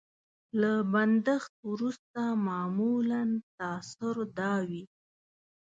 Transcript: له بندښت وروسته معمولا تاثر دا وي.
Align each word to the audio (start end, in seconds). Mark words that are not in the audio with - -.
له 0.59 0.71
بندښت 0.93 1.53
وروسته 1.71 2.21
معمولا 2.47 3.21
تاثر 3.59 4.15
دا 4.39 4.53
وي. 4.69 4.83